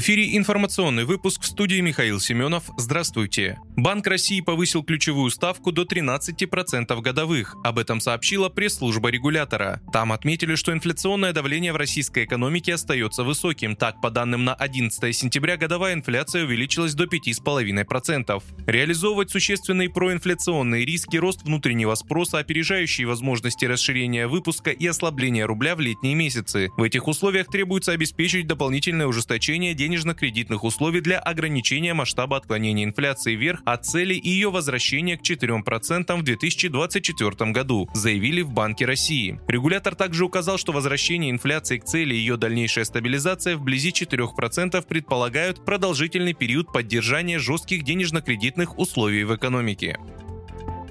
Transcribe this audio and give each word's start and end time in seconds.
Эфире 0.00 0.34
информационный 0.34 1.04
выпуск 1.04 1.42
в 1.42 1.46
студии 1.46 1.78
Михаил 1.78 2.20
Семенов. 2.20 2.70
Здравствуйте. 2.78 3.58
Банк 3.76 4.06
России 4.06 4.40
повысил 4.40 4.82
ключевую 4.82 5.30
ставку 5.30 5.72
до 5.72 5.82
13% 5.82 6.98
годовых. 7.02 7.54
Об 7.62 7.78
этом 7.78 8.00
сообщила 8.00 8.48
пресс-служба 8.48 9.10
регулятора. 9.10 9.82
Там 9.92 10.12
отметили, 10.12 10.54
что 10.54 10.72
инфляционное 10.72 11.34
давление 11.34 11.74
в 11.74 11.76
российской 11.76 12.24
экономике 12.24 12.72
остается 12.72 13.24
высоким. 13.24 13.76
Так, 13.76 14.00
по 14.00 14.10
данным 14.10 14.46
на 14.46 14.54
11 14.54 15.14
сентября, 15.14 15.58
годовая 15.58 15.92
инфляция 15.92 16.44
увеличилась 16.44 16.94
до 16.94 17.04
5,5%. 17.04 18.42
Реализовывать 18.66 19.30
существенные 19.30 19.90
проинфляционные 19.90 20.86
риски, 20.86 21.18
рост 21.18 21.42
внутреннего 21.42 21.94
спроса, 21.94 22.38
опережающие 22.38 23.06
возможности 23.06 23.66
расширения 23.66 24.28
выпуска 24.28 24.70
и 24.70 24.86
ослабления 24.86 25.46
рубля 25.46 25.76
в 25.76 25.80
летние 25.80 26.14
месяцы. 26.14 26.70
В 26.78 26.84
этих 26.84 27.06
условиях 27.06 27.48
требуется 27.48 27.92
обеспечить 27.92 28.46
дополнительное 28.46 29.06
ужесточение 29.06 29.74
введение 29.89 29.89
денежно-кредитных 29.90 30.62
условий 30.62 31.00
для 31.00 31.18
ограничения 31.18 31.94
масштаба 31.94 32.36
отклонения 32.36 32.84
инфляции 32.84 33.34
вверх 33.34 33.60
от 33.64 33.84
цели 33.84 34.14
и 34.14 34.28
ее 34.28 34.50
возвращения 34.50 35.16
к 35.16 35.22
4% 35.22 36.16
в 36.16 36.22
2024 36.22 37.50
году, 37.50 37.88
заявили 37.92 38.42
в 38.42 38.52
Банке 38.52 38.86
России. 38.86 39.40
Регулятор 39.48 39.96
также 39.96 40.24
указал, 40.24 40.58
что 40.58 40.72
возвращение 40.72 41.30
инфляции 41.30 41.78
к 41.78 41.84
цели 41.84 42.14
и 42.14 42.18
ее 42.18 42.36
дальнейшая 42.36 42.84
стабилизация 42.84 43.56
вблизи 43.56 43.90
4% 43.90 44.86
предполагают 44.86 45.64
продолжительный 45.64 46.34
период 46.34 46.72
поддержания 46.72 47.40
жестких 47.40 47.82
денежно-кредитных 47.82 48.78
условий 48.78 49.24
в 49.24 49.34
экономике. 49.34 49.98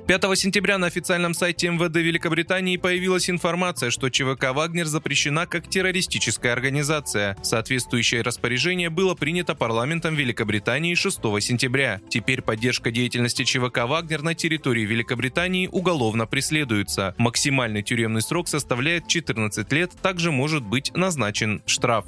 5 0.09 0.23
сентября 0.35 0.79
на 0.79 0.87
официальном 0.87 1.35
сайте 1.35 1.69
МВД 1.69 1.97
Великобритании 1.97 2.77
появилась 2.77 3.29
информация, 3.29 3.91
что 3.91 4.09
ЧВК 4.09 4.55
«Вагнер» 4.55 4.87
запрещена 4.87 5.45
как 5.45 5.69
террористическая 5.69 6.51
организация. 6.51 7.37
Соответствующее 7.43 8.23
распоряжение 8.23 8.89
было 8.89 9.13
принято 9.13 9.53
парламентом 9.53 10.15
Великобритании 10.15 10.95
6 10.95 11.19
сентября. 11.41 12.01
Теперь 12.09 12.41
поддержка 12.41 12.89
деятельности 12.89 13.43
ЧВК 13.43 13.85
«Вагнер» 13.85 14.23
на 14.23 14.33
территории 14.33 14.83
Великобритании 14.83 15.69
уголовно 15.71 16.25
преследуется. 16.25 17.13
Максимальный 17.19 17.83
тюремный 17.83 18.23
срок 18.23 18.47
составляет 18.47 19.07
14 19.07 19.71
лет, 19.73 19.91
также 20.01 20.31
может 20.31 20.63
быть 20.63 20.91
назначен 20.95 21.61
штраф. 21.67 22.05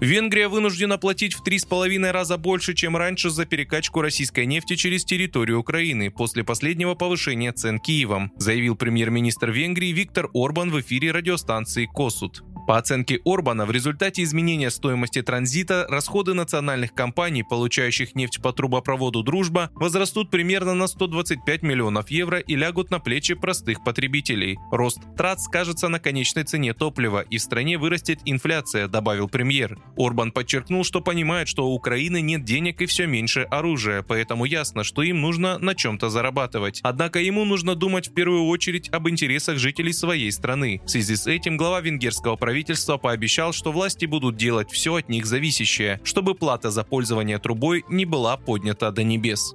Венгрия 0.00 0.48
вынуждена 0.48 0.98
платить 0.98 1.34
в 1.34 1.42
три 1.42 1.58
с 1.58 1.64
половиной 1.64 2.10
раза 2.10 2.36
больше, 2.36 2.74
чем 2.74 2.96
раньше 2.96 3.30
за 3.30 3.46
перекачку 3.46 4.02
российской 4.02 4.44
нефти 4.44 4.76
через 4.76 5.04
территорию 5.04 5.60
Украины 5.60 6.10
после 6.10 6.44
последнего 6.44 6.94
повышения 6.94 7.52
цен 7.52 7.78
Киевом, 7.78 8.30
заявил 8.36 8.76
премьер-министр 8.76 9.50
Венгрии 9.50 9.92
Виктор 9.92 10.28
Орбан 10.34 10.70
в 10.70 10.80
эфире 10.80 11.12
радиостанции 11.12 11.86
«Косут». 11.86 12.42
По 12.66 12.78
оценке 12.78 13.20
Орбана, 13.24 13.64
в 13.64 13.70
результате 13.70 14.24
изменения 14.24 14.70
стоимости 14.70 15.22
транзита 15.22 15.86
расходы 15.88 16.34
национальных 16.34 16.94
компаний, 16.94 17.44
получающих 17.44 18.16
нефть 18.16 18.42
по 18.42 18.52
трубопроводу 18.52 19.22
«Дружба», 19.22 19.70
возрастут 19.74 20.30
примерно 20.30 20.74
на 20.74 20.88
125 20.88 21.62
миллионов 21.62 22.10
евро 22.10 22.40
и 22.40 22.56
лягут 22.56 22.90
на 22.90 22.98
плечи 22.98 23.34
простых 23.34 23.84
потребителей. 23.84 24.58
Рост 24.72 24.98
трат 25.16 25.40
скажется 25.40 25.86
на 25.86 26.00
конечной 26.00 26.42
цене 26.42 26.74
топлива, 26.74 27.20
и 27.20 27.38
в 27.38 27.42
стране 27.42 27.78
вырастет 27.78 28.18
инфляция, 28.24 28.88
добавил 28.88 29.28
премьер. 29.28 29.78
Орбан 29.96 30.32
подчеркнул, 30.32 30.82
что 30.82 31.00
понимает, 31.00 31.46
что 31.46 31.68
у 31.68 31.74
Украины 31.74 32.20
нет 32.20 32.42
денег 32.44 32.82
и 32.82 32.86
все 32.86 33.06
меньше 33.06 33.42
оружия, 33.42 34.02
поэтому 34.02 34.44
ясно, 34.44 34.82
что 34.82 35.02
им 35.02 35.20
нужно 35.20 35.58
на 35.58 35.76
чем-то 35.76 36.08
зарабатывать. 36.08 36.80
Однако 36.82 37.20
ему 37.20 37.44
нужно 37.44 37.76
думать 37.76 38.08
в 38.08 38.14
первую 38.14 38.46
очередь 38.46 38.88
об 38.88 39.08
интересах 39.08 39.58
жителей 39.58 39.92
своей 39.92 40.32
страны. 40.32 40.80
В 40.84 40.88
связи 40.88 41.14
с 41.14 41.28
этим 41.28 41.56
глава 41.56 41.80
венгерского 41.80 42.34
правительства 42.34 42.55
правительства 42.56 42.96
пообещал, 42.96 43.52
что 43.52 43.70
власти 43.70 44.06
будут 44.06 44.36
делать 44.36 44.70
все 44.70 44.94
от 44.94 45.10
них 45.10 45.26
зависящее, 45.26 46.00
чтобы 46.04 46.34
плата 46.34 46.70
за 46.70 46.84
пользование 46.84 47.38
трубой 47.38 47.84
не 47.90 48.06
была 48.06 48.38
поднята 48.38 48.90
до 48.90 49.02
небес. 49.04 49.54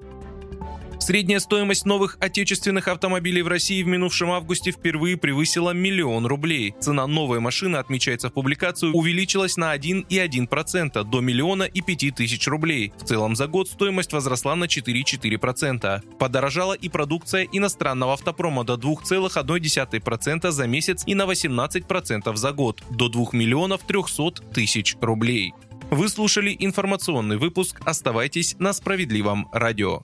Средняя 1.11 1.39
стоимость 1.39 1.85
новых 1.85 2.15
отечественных 2.21 2.87
автомобилей 2.87 3.41
в 3.41 3.49
России 3.49 3.83
в 3.83 3.87
минувшем 3.87 4.31
августе 4.31 4.71
впервые 4.71 5.17
превысила 5.17 5.71
миллион 5.71 6.25
рублей. 6.25 6.73
Цена 6.79 7.05
новой 7.05 7.41
машины, 7.41 7.75
отмечается 7.75 8.29
в 8.29 8.33
публикации, 8.33 8.87
увеличилась 8.87 9.57
на 9.57 9.75
1,1% 9.75 11.03
до 11.03 11.19
миллиона 11.19 11.63
и 11.63 11.81
пяти 11.81 12.11
тысяч 12.11 12.47
рублей. 12.47 12.93
В 12.97 13.03
целом 13.03 13.35
за 13.35 13.47
год 13.47 13.67
стоимость 13.67 14.13
возросла 14.13 14.55
на 14.55 14.63
4,4%. 14.63 16.01
Подорожала 16.17 16.71
и 16.71 16.87
продукция 16.87 17.45
иностранного 17.51 18.13
автопрома 18.13 18.63
до 18.63 18.75
2,1% 18.75 20.49
за 20.49 20.65
месяц 20.65 21.03
и 21.05 21.13
на 21.13 21.23
18% 21.23 22.35
за 22.37 22.51
год, 22.53 22.81
до 22.89 23.09
2 23.09 23.25
миллионов 23.33 23.81
300 23.81 24.43
тысяч 24.53 24.95
рублей. 25.01 25.53
Вы 25.89 26.07
слушали 26.07 26.55
информационный 26.57 27.35
выпуск. 27.35 27.81
Оставайтесь 27.83 28.55
на 28.59 28.71
справедливом 28.71 29.49
радио. 29.51 30.03